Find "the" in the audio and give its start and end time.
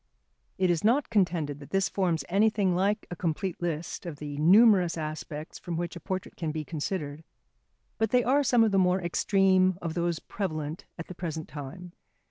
4.15-4.35, 8.71-8.79, 11.05-11.13